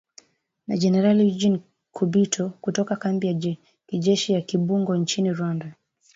Na 0.67 0.75
Generali 0.77 1.21
Eugene 1.25 1.59
Nkubito 1.89 2.49
kutoka 2.61 2.95
kambi 2.95 3.27
ya 3.27 3.55
kijeshi 3.87 4.33
ya 4.33 4.41
Kibungo 4.41 4.95
nchini 4.95 5.33
Rwanda 5.33 5.73